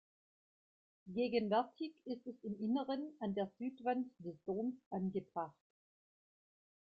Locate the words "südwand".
3.59-4.07